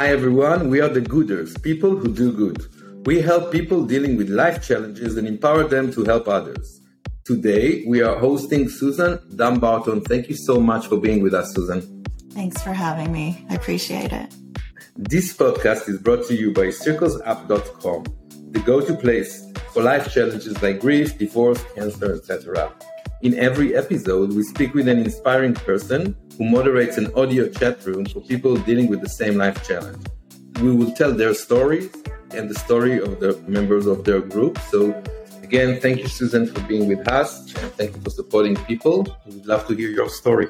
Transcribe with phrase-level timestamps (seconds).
[0.00, 2.64] Hi everyone, we are the Gooders, people who do good.
[3.04, 6.80] We help people dealing with life challenges and empower them to help others.
[7.24, 10.02] Today, we are hosting Susan Dumbarton.
[10.02, 12.04] Thank you so much for being with us, Susan.
[12.30, 13.44] Thanks for having me.
[13.50, 14.32] I appreciate it.
[14.96, 18.04] This podcast is brought to you by circlesapp.com,
[18.52, 22.72] the go-to place for life challenges like grief, divorce, cancer, etc.
[23.20, 28.06] In every episode, we speak with an inspiring person who moderates an audio chat room
[28.06, 30.06] for people dealing with the same life challenge.
[30.62, 31.90] We will tell their stories
[32.30, 34.56] and the story of the members of their group.
[34.70, 34.94] So,
[35.42, 39.08] again, thank you, Susan, for being with us, and thank you for supporting people.
[39.26, 40.46] We'd love to hear your story.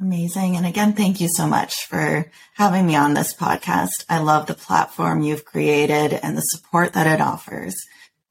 [0.00, 0.56] Amazing.
[0.56, 4.06] And again, thank you so much for having me on this podcast.
[4.08, 7.76] I love the platform you've created and the support that it offers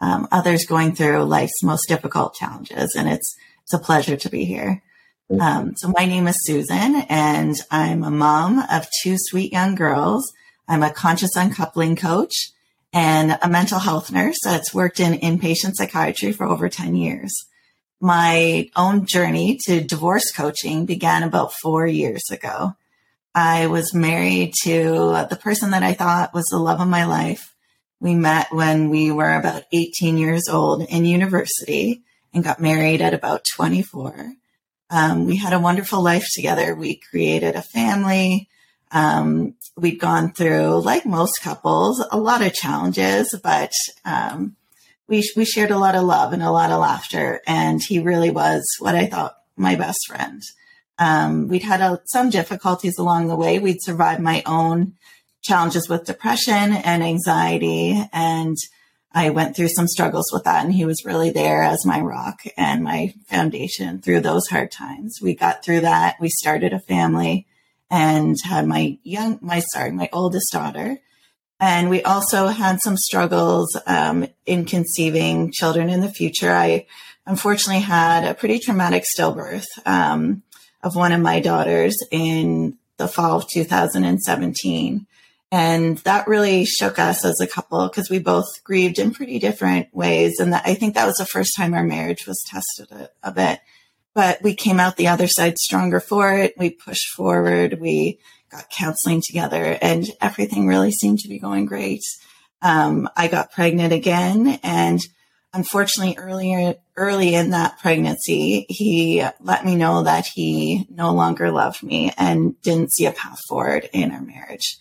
[0.02, 2.96] um, others going through life's most difficult challenges.
[2.96, 4.82] And it's, it's a pleasure to be here.
[5.40, 10.34] Um, so my name is Susan and I'm a mom of two sweet young girls.
[10.68, 12.52] I'm a conscious uncoupling coach
[12.94, 17.32] and a mental health nurse that's worked in inpatient psychiatry for over 10 years.
[18.02, 22.74] My own journey to divorce coaching began about four years ago.
[23.36, 27.49] I was married to the person that I thought was the love of my life.
[28.00, 33.14] We met when we were about 18 years old in university and got married at
[33.14, 34.34] about 24.
[34.90, 36.74] Um, we had a wonderful life together.
[36.76, 38.50] We created a family.
[38.92, 43.72] Um, we'd gone through, like most couples, a lot of challenges, but
[44.06, 44.56] um,
[45.08, 47.42] we we shared a lot of love and a lot of laughter.
[47.46, 50.42] And he really was what I thought my best friend.
[50.98, 53.60] Um, we'd had a, some difficulties along the way.
[53.60, 54.94] We'd survived my own
[55.42, 58.02] challenges with depression and anxiety.
[58.12, 58.58] And
[59.12, 60.64] I went through some struggles with that.
[60.64, 65.20] And he was really there as my rock and my foundation through those hard times.
[65.22, 66.18] We got through that.
[66.20, 67.48] We started a family
[67.90, 71.00] and had my young, my, sorry, my oldest daughter.
[71.60, 76.52] And we also had some struggles um, in conceiving children in the future.
[76.52, 76.86] I
[77.26, 80.44] unfortunately had a pretty traumatic stillbirth um,
[80.84, 85.06] of one of my daughters in the fall of 2017.
[85.52, 89.94] And that really shook us as a couple because we both grieved in pretty different
[89.94, 90.40] ways.
[90.40, 93.32] And that, I think that was the first time our marriage was tested a, a
[93.32, 93.60] bit.
[94.14, 96.54] But we came out the other side stronger for it.
[96.58, 97.80] We pushed forward.
[97.80, 98.20] We
[98.52, 102.02] got counseling together and everything really seemed to be going great.
[102.62, 105.00] Um, I got pregnant again and
[105.54, 111.82] unfortunately earlier, early in that pregnancy, he let me know that he no longer loved
[111.82, 114.78] me and didn't see a path forward in our marriage.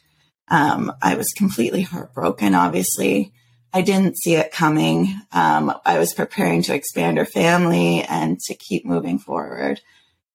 [0.51, 3.33] Um, I was completely heartbroken, obviously.
[3.73, 5.15] I didn't see it coming.
[5.33, 9.81] Um, I was preparing to expand our family and to keep moving forward.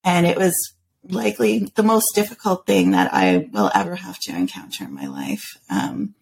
[0.03, 0.55] And it was
[1.03, 5.43] likely the most difficult thing that I will ever have to encounter in my life.
[5.69, 6.15] Um,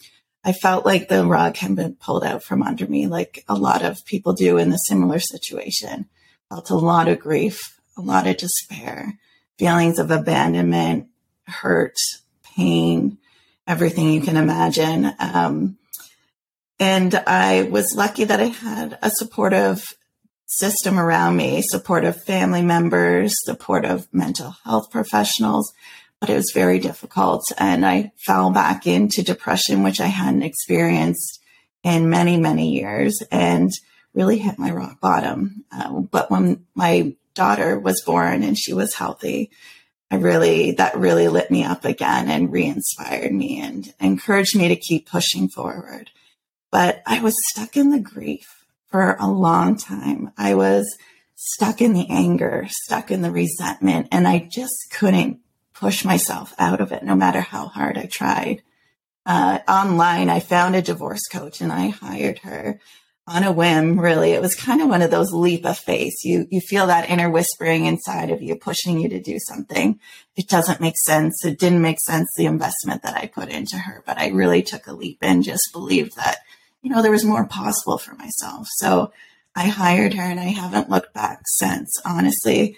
[0.43, 3.83] I felt like the rug had been pulled out from under me, like a lot
[3.83, 6.07] of people do in a similar situation.
[6.49, 7.59] Felt a lot of grief,
[7.97, 9.19] a lot of despair,
[9.59, 11.07] feelings of abandonment,
[11.45, 11.95] hurt,
[12.55, 13.17] pain,
[13.67, 15.11] everything you can imagine.
[15.19, 15.77] Um,
[16.79, 19.93] and I was lucky that I had a supportive
[20.47, 25.71] system around me, supportive family members, supportive mental health professionals,
[26.19, 27.43] but it was very difficult.
[27.57, 31.39] And I fell back into depression, which I hadn't experienced
[31.83, 33.71] in many, many years and
[34.13, 35.63] really hit my rock bottom.
[35.71, 39.51] Uh, but when my daughter was born and she was healthy,
[40.11, 44.67] I really, that really lit me up again and re inspired me and encouraged me
[44.67, 46.11] to keep pushing forward.
[46.69, 50.31] But I was stuck in the grief for a long time.
[50.37, 50.97] I was
[51.35, 55.39] stuck in the anger, stuck in the resentment, and I just couldn't
[55.73, 58.61] push myself out of it no matter how hard I tried.
[59.25, 62.79] Uh, online, I found a divorce coach and I hired her
[63.27, 64.31] on a whim, really.
[64.31, 66.13] It was kind of one of those leap of faith.
[66.23, 69.99] You, you feel that inner whispering inside of you pushing you to do something.
[70.35, 71.45] It doesn't make sense.
[71.45, 74.87] It didn't make sense, the investment that I put into her, but I really took
[74.87, 76.37] a leap and just believed that,
[76.81, 78.67] you know, there was more possible for myself.
[78.77, 79.13] So
[79.55, 82.77] I hired her and I haven't looked back since, honestly.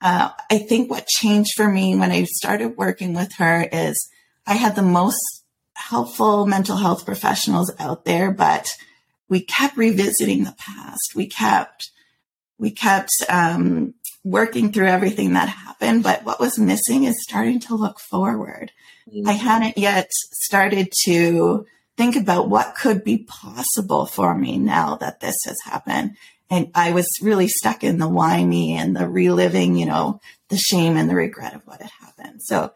[0.00, 4.08] Uh, I think what changed for me when I started working with her is
[4.46, 8.74] I had the most helpful mental health professionals out there, but
[9.28, 11.14] we kept revisiting the past.
[11.14, 11.90] We kept,
[12.58, 13.94] we kept, um,
[14.24, 18.72] working through everything that happened, but what was missing is starting to look forward.
[19.08, 19.28] Mm-hmm.
[19.28, 21.66] I hadn't yet started to
[21.96, 26.16] think about what could be possible for me now that this has happened.
[26.50, 30.56] And I was really stuck in the why me and the reliving, you know, the
[30.56, 32.42] shame and the regret of what had happened.
[32.42, 32.72] So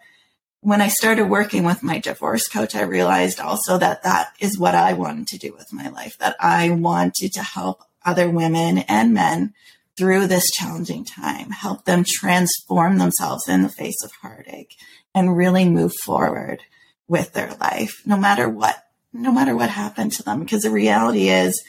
[0.61, 4.75] when I started working with my divorce coach, I realized also that that is what
[4.75, 9.15] I wanted to do with my life, that I wanted to help other women and
[9.15, 9.55] men
[9.97, 14.77] through this challenging time, help them transform themselves in the face of heartache
[15.15, 16.63] and really move forward
[17.09, 20.41] with their life, no matter what, no matter what happened to them.
[20.41, 21.63] Because the reality is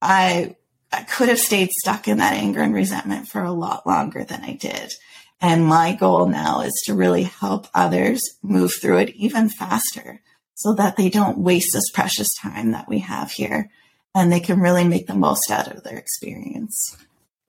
[0.00, 0.54] I,
[0.92, 4.42] I could have stayed stuck in that anger and resentment for a lot longer than
[4.44, 4.92] I did.
[5.40, 10.20] And my goal now is to really help others move through it even faster
[10.54, 13.70] so that they don't waste this precious time that we have here
[14.14, 16.96] and they can really make the most out of their experience.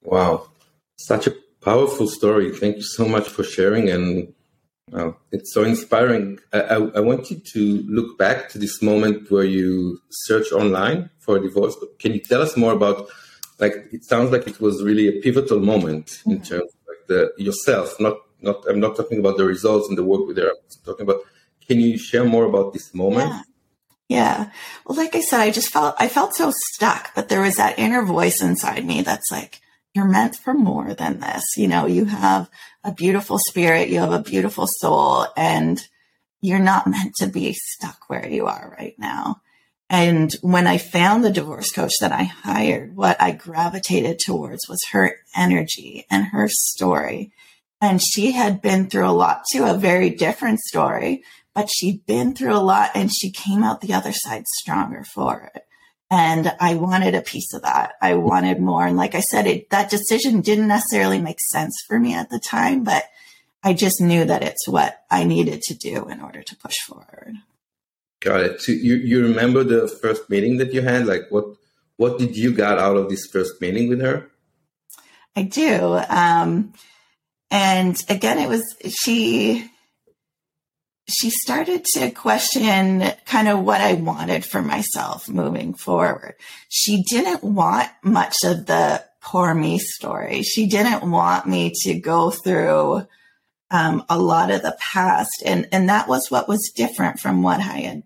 [0.04, 0.50] Wow.
[0.98, 2.52] Such a powerful story.
[2.52, 3.90] Thank you so much for sharing.
[3.90, 4.34] And
[4.92, 6.40] wow, it's so inspiring.
[6.52, 11.12] I, I, I want you to look back to this moment where you search online
[11.20, 11.76] for a divorce.
[12.00, 13.08] Can you tell us more about,
[13.60, 16.32] like, it sounds like it was really a pivotal moment mm-hmm.
[16.32, 16.72] in terms
[17.08, 20.50] the yourself, not not I'm not talking about the results and the work with there.
[20.50, 21.22] I'm talking about
[21.68, 23.30] can you share more about this moment?
[23.30, 23.42] Yeah.
[24.08, 24.52] Yeah.
[24.86, 27.80] Well, like I said, I just felt I felt so stuck, but there was that
[27.80, 29.62] inner voice inside me that's like,
[29.96, 31.44] you're meant for more than this.
[31.58, 32.50] You know, you have
[32.84, 35.82] a beautiful spirit, you have a beautiful soul, and
[36.42, 39.42] you're not meant to be stuck where you are right now.
[39.90, 44.80] And when I found the divorce coach that I hired, what I gravitated towards was
[44.92, 47.32] her energy and her story.
[47.82, 51.24] And she had been through a lot too, a very different story,
[51.54, 55.52] but she'd been through a lot and she came out the other side stronger for
[55.54, 55.64] it.
[56.10, 57.94] And I wanted a piece of that.
[58.02, 58.86] I wanted more.
[58.86, 62.40] And like I said, it, that decision didn't necessarily make sense for me at the
[62.40, 63.04] time, but
[63.64, 67.34] I just knew that it's what I needed to do in order to push forward.
[68.26, 68.62] Got it.
[68.62, 71.06] So you, you remember the first meeting that you had?
[71.06, 71.46] Like what
[71.98, 74.32] what did you got out of this first meeting with her?
[75.36, 76.02] I do.
[76.10, 76.74] Um,
[77.52, 78.64] and again, it was
[79.04, 79.70] she
[81.08, 86.34] she started to question kind of what I wanted for myself moving forward.
[86.70, 90.42] She didn't want much of the poor me story.
[90.42, 93.06] She didn't want me to go through
[93.70, 97.60] um, a lot of the past, and and that was what was different from what
[97.60, 98.04] I had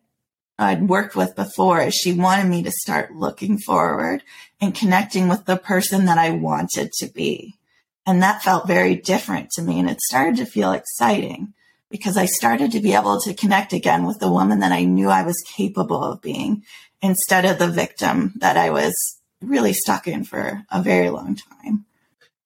[0.60, 4.24] I'd worked with before is she wanted me to start looking forward
[4.60, 7.58] and connecting with the person that I wanted to be.
[8.06, 9.80] And that felt very different to me.
[9.80, 11.54] And it started to feel exciting
[11.90, 15.10] because I started to be able to connect again with the woman that I knew
[15.10, 16.64] I was capable of being
[17.02, 18.94] instead of the victim that I was
[19.42, 21.86] really stuck in for a very long time.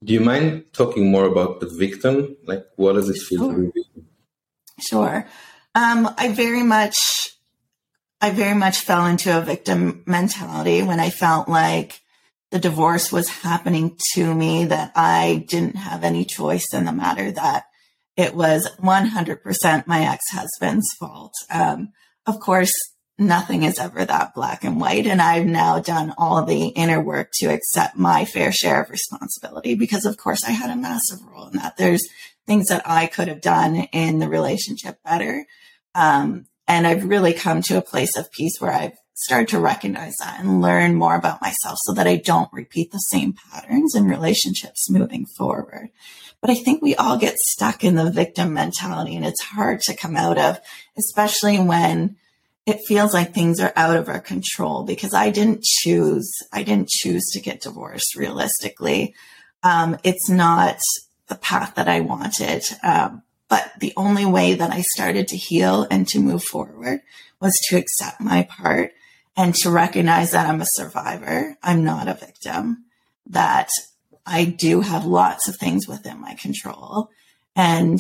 [0.04, 2.38] Do you mind talking more about the victim?
[2.46, 3.56] Like, what does it feel sure.
[3.56, 3.84] to be?
[4.80, 5.28] Sure.
[5.74, 6.96] Um, I very much
[8.24, 12.00] I very much fell into a victim mentality when I felt like
[12.52, 17.32] the divorce was happening to me, that I didn't have any choice in the matter,
[17.34, 17.66] that
[18.16, 21.34] it was 100% my ex husband's fault.
[21.52, 21.90] Um,
[22.26, 22.72] of course,
[23.18, 25.06] nothing is ever that black and white.
[25.06, 29.76] And I've now done all the inner work to accept my fair share of responsibility
[29.76, 31.76] because, of course, I had a massive role in that.
[31.76, 32.08] There's
[32.48, 35.46] things that I could have done in the relationship better.
[35.94, 40.14] Um, and I've really come to a place of peace where I've started to recognize
[40.20, 44.06] that and learn more about myself so that I don't repeat the same patterns in
[44.06, 45.90] relationships moving forward.
[46.42, 49.96] But I think we all get stuck in the victim mentality and it's hard to
[49.96, 50.60] come out of,
[50.98, 52.18] especially when
[52.66, 56.90] it feels like things are out of our control because I didn't choose, I didn't
[56.90, 59.14] choose to get divorced realistically.
[59.64, 60.80] Um, it's not
[61.28, 62.64] the path that I wanted.
[62.84, 63.22] Um,
[63.54, 67.02] but the only way that I started to heal and to move forward
[67.40, 68.94] was to accept my part
[69.38, 71.56] and to recognize that I'm a survivor.
[71.62, 72.86] I'm not a victim,
[73.28, 73.70] that
[74.26, 77.12] I do have lots of things within my control
[77.56, 78.00] and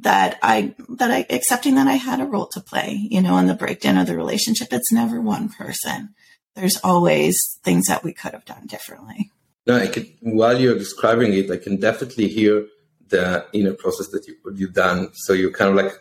[0.00, 3.46] that I, that I, accepting that I had a role to play, you know, in
[3.46, 4.72] the breakdown of the relationship.
[4.72, 6.16] It's never one person.
[6.56, 9.30] There's always things that we could have done differently.
[9.64, 12.66] No, I can, while you're describing it, I can definitely hear
[13.08, 15.10] the inner process that you, you've done.
[15.14, 15.98] So you're kind of like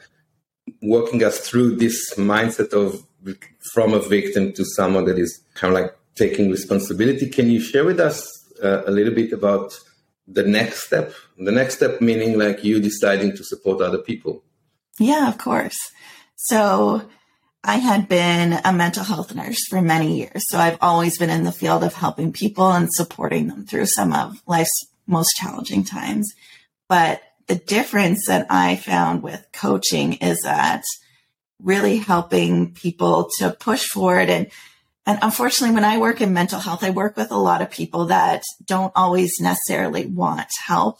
[0.82, 3.06] walking us through this mindset of
[3.74, 7.30] from a victim to someone that is kind of like taking responsibility.
[7.30, 8.28] Can you share with us
[8.64, 9.78] uh, a little bit about
[10.28, 11.14] the next step?
[11.38, 14.44] The next step meaning like you deciding to support other people.
[15.00, 15.78] Yeah, of course.
[16.36, 17.08] So
[17.64, 20.42] I had been a mental health nurse for many years.
[20.50, 24.14] So I've always been in the field of helping people and supporting them through some
[24.14, 26.32] of life's most challenging times.
[26.90, 30.84] But the difference that I found with coaching is that
[31.62, 34.48] really helping people to push forward and
[35.08, 38.06] and unfortunately when I work in mental health I work with a lot of people
[38.06, 41.00] that don't always necessarily want help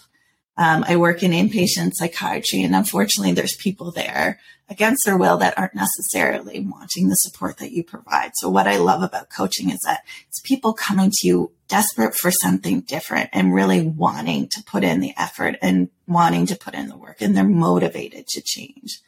[0.58, 5.58] Um, I work in inpatient psychiatry, and unfortunately, there's people there against their will that
[5.58, 8.32] aren't necessarily wanting the support that you provide.
[8.36, 12.32] So, what I love about coaching is that it's people coming to you desperate for
[12.32, 16.90] something different and really wanting to put in the effort and wanting to put in
[16.90, 19.00] the work, and they're motivated to change.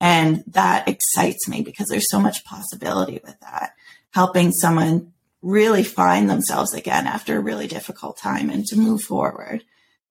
[0.00, 3.72] And that excites me because there's so much possibility with that,
[4.12, 5.12] helping someone
[5.42, 9.62] really find themselves again after a really difficult time and to move forward.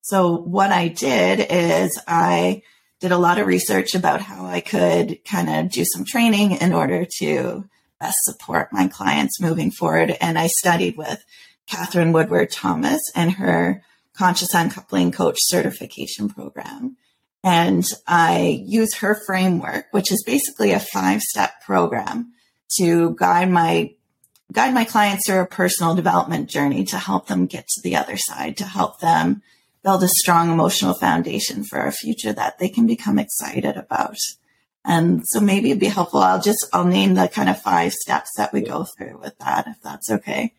[0.06, 2.62] So what I did is I
[3.00, 6.74] did a lot of research about how I could kind of do some training in
[6.74, 7.68] order to
[8.00, 10.16] best support my clients moving forward.
[10.22, 11.26] And I studied with
[11.66, 13.82] Katherine Woodward Thomas and her
[14.16, 16.98] conscious uncoupling coach certification program.
[17.44, 22.32] And I use her framework, which is basically a five step program
[22.78, 23.96] to guide my
[24.52, 28.18] guide my clients through a personal development journey to help them get to the other
[28.18, 29.42] side, to help them
[29.86, 34.18] build a strong emotional foundation for our future that they can become excited about.
[34.84, 36.22] And so maybe it'd be helpful.
[36.22, 39.68] I'll just, I'll name the kind of five steps that we go through with that,
[39.68, 40.54] if that's okay.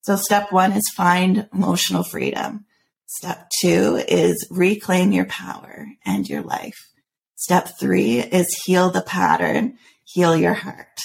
[0.00, 2.64] So step one is find emotional freedom.
[3.06, 6.88] Step two is reclaim your power and your life.
[7.36, 10.98] Step three is heal the pattern, heal your heart.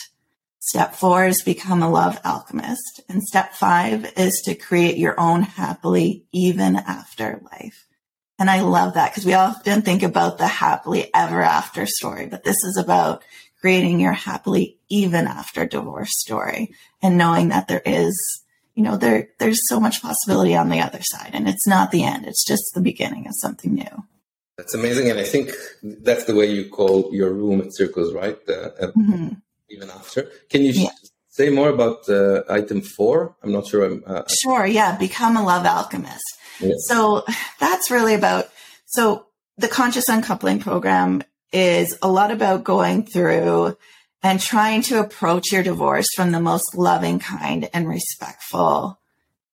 [0.67, 2.99] Step four is become a love alchemist.
[3.07, 7.85] And step five is to create your own happily even after life.
[8.37, 12.43] And I love that because we often think about the happily ever after story, but
[12.43, 13.23] this is about
[13.61, 18.13] creating your happily even after divorce story and knowing that there is,
[18.75, 22.03] you know, there, there's so much possibility on the other side and it's not the
[22.03, 22.25] end.
[22.25, 24.03] It's just the beginning of something new.
[24.57, 25.09] That's amazing.
[25.09, 28.37] And I think that's the way you call your room at Circles, right?
[28.49, 29.33] Uh, mm-hmm
[29.69, 30.29] even after.
[30.49, 30.89] Can you yeah.
[31.29, 33.35] say more about uh, item four?
[33.43, 33.85] I'm not sure.
[33.85, 34.65] I'm, uh, sure.
[34.65, 34.97] Yeah.
[34.97, 36.23] Become a love alchemist.
[36.59, 36.73] Yeah.
[36.79, 37.23] So
[37.59, 38.49] that's really about,
[38.85, 43.77] so the conscious uncoupling program is a lot about going through
[44.23, 48.99] and trying to approach your divorce from the most loving kind and respectful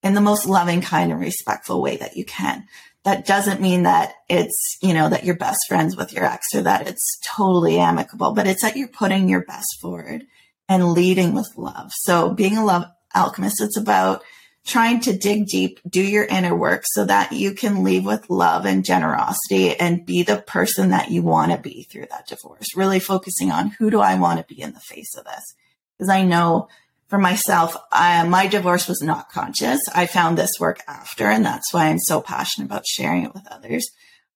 [0.03, 2.67] in the most loving kind and respectful way that you can
[3.05, 6.63] that doesn't mean that it's, you know, that you're best friends with your ex or
[6.63, 10.25] that it's totally amicable, but it's that you're putting your best forward
[10.67, 11.91] and leading with love.
[11.93, 14.23] So being a love alchemist, it's about
[14.65, 18.65] trying to dig deep, do your inner work so that you can leave with love
[18.65, 22.75] and generosity and be the person that you want to be through that divorce.
[22.75, 25.53] Really focusing on who do I want to be in the face of this?
[25.95, 26.69] Because I know
[27.07, 29.81] for myself, I, my divorce was not conscious.
[29.93, 33.47] I found this work after, and that's why I'm so passionate about sharing it with
[33.51, 33.87] others.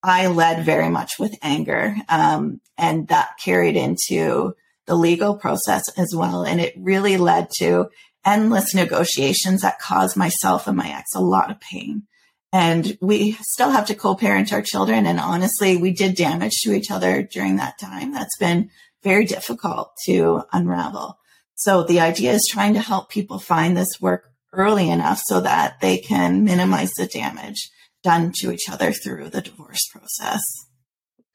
[0.02, 4.54] I led very much with anger, um, and that carried into
[4.86, 6.42] the legal process as well.
[6.42, 7.90] And it really led to
[8.24, 12.04] endless negotiations that caused myself and my ex a lot of pain.
[12.52, 15.06] And we still have to co-parent our children.
[15.06, 18.12] And honestly, we did damage to each other during that time.
[18.12, 18.70] That's been
[19.02, 21.19] very difficult to unravel.
[21.60, 25.78] So the idea is trying to help people find this work early enough so that
[25.80, 27.70] they can minimize the damage
[28.02, 30.40] done to each other through the divorce process.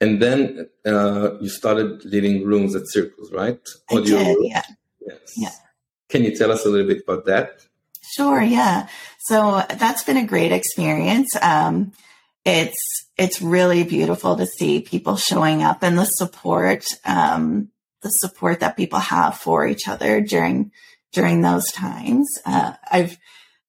[0.02, 3.60] And then uh, you started leading rooms at circles, right?
[3.92, 4.64] I did, yeah.
[5.00, 5.34] Yes.
[5.38, 5.52] Yeah.
[6.10, 7.66] Can you tell us a little bit about that?
[8.02, 8.88] Sure, yeah.
[9.20, 11.30] So that's been a great experience.
[11.42, 11.92] Um,
[12.46, 12.78] it's
[13.18, 17.70] it's really beautiful to see people showing up and the support um,
[18.06, 20.72] the support that people have for each other during
[21.12, 22.28] during those times.
[22.46, 23.18] Uh, I've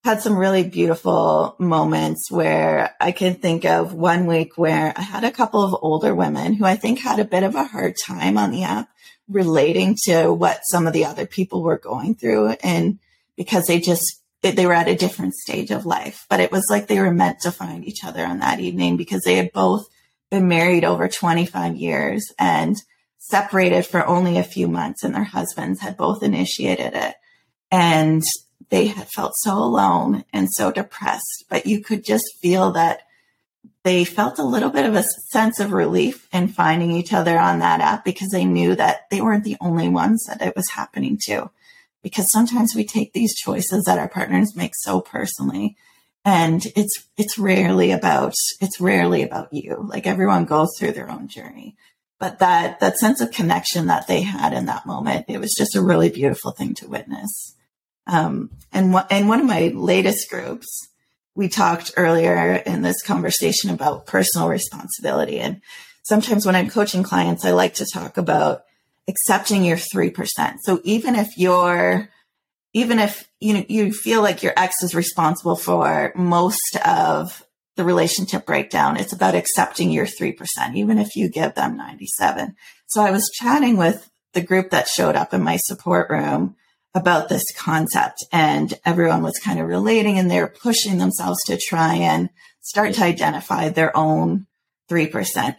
[0.04, 5.24] had some really beautiful moments where I can think of one week where I had
[5.24, 8.36] a couple of older women who I think had a bit of a hard time
[8.36, 8.90] on the app
[9.26, 12.98] relating to what some of the other people were going through and
[13.36, 16.86] because they just they were at a different stage of life but it was like
[16.86, 19.88] they were meant to find each other on that evening because they had both
[20.30, 22.76] been married over 25 years and
[23.28, 27.14] separated for only a few months and their husbands had both initiated it.
[27.70, 28.22] And
[28.68, 33.00] they had felt so alone and so depressed, but you could just feel that
[33.82, 37.60] they felt a little bit of a sense of relief in finding each other on
[37.60, 41.18] that app because they knew that they weren't the only ones that it was happening
[41.26, 41.50] to.
[42.02, 45.76] Because sometimes we take these choices that our partners make so personally
[46.24, 49.86] and it's it's rarely about it's rarely about you.
[49.88, 51.76] Like everyone goes through their own journey
[52.18, 55.76] but that that sense of connection that they had in that moment it was just
[55.76, 57.54] a really beautiful thing to witness.
[58.06, 60.88] Um, and what in one of my latest groups
[61.34, 65.38] we talked earlier in this conversation about personal responsibility.
[65.38, 65.60] And
[66.06, 68.62] sometimes when i'm coaching clients i like to talk about
[69.08, 72.08] accepting your 3% so even if you're
[72.72, 77.45] even if you know you feel like your ex is responsible for most of
[77.76, 78.96] the relationship breakdown.
[78.96, 80.36] It's about accepting your 3%,
[80.74, 82.56] even if you give them 97.
[82.86, 86.56] So I was chatting with the group that showed up in my support room
[86.94, 91.94] about this concept and everyone was kind of relating and they're pushing themselves to try
[91.94, 92.30] and
[92.60, 94.46] start to identify their own
[94.90, 95.56] 3%.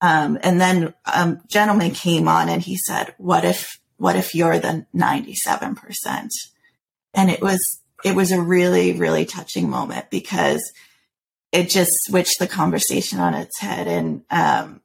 [0.00, 4.34] Um, and then a um, gentleman came on and he said, what if, what if
[4.34, 6.28] you're the 97%?
[7.14, 7.60] And it was,
[8.04, 10.72] it was a really, really touching moment because
[11.52, 13.88] it just switched the conversation on its head.
[13.88, 14.80] And, um,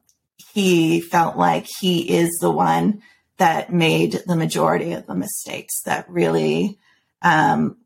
[0.54, 3.02] he felt like he is the one
[3.38, 6.80] that made the majority of the mistakes that really,
[7.22, 7.78] um,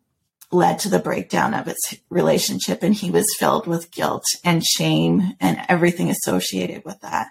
[0.51, 2.83] led to the breakdown of its relationship.
[2.83, 7.27] And he was filled with guilt and shame and everything associated with that.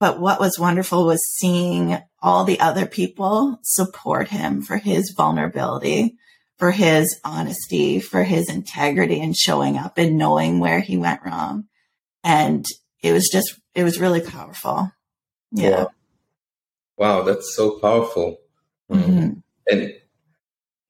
[0.00, 6.16] But what was wonderful was seeing all the other people support him for his vulnerability,
[6.58, 11.64] for his honesty, for his integrity and showing up and knowing where he went wrong.
[12.24, 12.64] And
[13.02, 14.92] it was just, it was really powerful.
[15.52, 15.84] Yeah.
[15.84, 15.88] Wow,
[16.98, 18.38] wow that's so powerful.
[18.90, 19.40] Mm-hmm.
[19.70, 19.92] and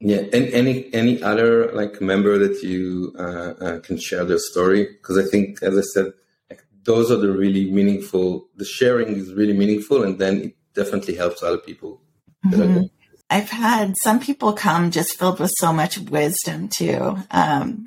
[0.01, 4.85] yeah, and any any other like member that you uh, uh, can share their story?
[4.85, 6.13] Because I think, as I said,
[6.49, 8.49] like, those are the really meaningful.
[8.55, 12.01] The sharing is really meaningful, and then it definitely helps other people.
[12.47, 12.85] Mm-hmm.
[13.31, 17.19] I've had some people come just filled with so much wisdom too.
[17.31, 17.87] Um,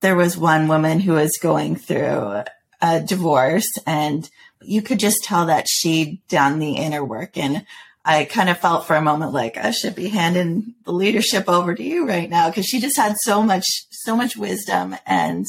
[0.00, 2.42] there was one woman who was going through
[2.82, 4.28] a divorce, and
[4.62, 7.64] you could just tell that she'd done the inner work and
[8.08, 11.74] I kind of felt for a moment like I should be handing the leadership over
[11.74, 15.44] to you right now because she just had so much, so much wisdom and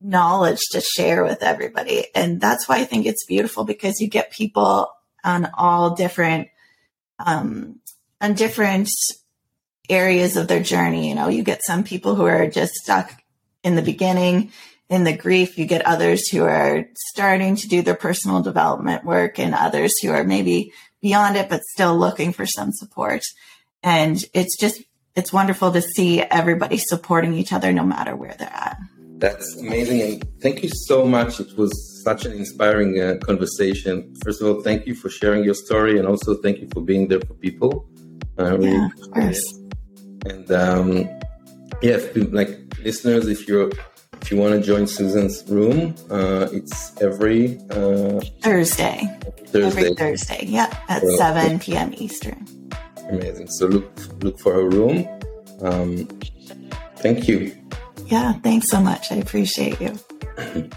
[0.00, 2.06] knowledge to share with everybody.
[2.14, 4.90] And that's why I think it's beautiful because you get people
[5.22, 6.48] on all different,
[7.18, 7.79] um,
[8.20, 8.88] on different
[9.88, 11.08] areas of their journey.
[11.08, 13.12] You know, you get some people who are just stuck
[13.62, 14.52] in the beginning
[14.88, 15.58] in the grief.
[15.58, 20.10] You get others who are starting to do their personal development work and others who
[20.10, 23.22] are maybe beyond it, but still looking for some support.
[23.82, 24.82] And it's just,
[25.16, 28.78] it's wonderful to see everybody supporting each other no matter where they're at.
[29.18, 30.00] That's amazing.
[30.00, 31.40] And thank you so much.
[31.40, 34.14] It was such an inspiring uh, conversation.
[34.24, 37.08] First of all, thank you for sharing your story and also thank you for being
[37.08, 37.86] there for people.
[38.40, 39.58] Uh, yeah, of course.
[40.24, 40.92] And um,
[41.82, 43.70] yeah, if, like listeners, if you're
[44.22, 49.08] if you want to join Susan's room, uh, it's every uh, Thursday.
[49.46, 49.62] Thursday.
[49.62, 50.44] Every Thursday.
[50.46, 51.92] Yeah, at so, 7 p.m.
[51.96, 52.46] Eastern.
[53.08, 53.48] Amazing.
[53.48, 53.90] So look
[54.22, 55.06] look for her room.
[55.62, 56.06] Um,
[56.96, 57.54] thank you.
[58.06, 59.12] Yeah, thanks so much.
[59.12, 59.98] I appreciate you.